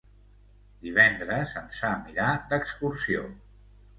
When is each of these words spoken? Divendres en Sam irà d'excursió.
Divendres 0.85 1.51
en 1.61 1.69
Sam 1.77 2.09
irà 2.13 2.31
d'excursió. 2.53 3.23